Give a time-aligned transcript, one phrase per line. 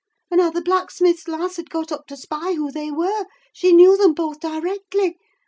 [0.31, 3.95] and how the blacksmith's lass had got up to spy who they were: she knew
[3.95, 5.19] them both directly.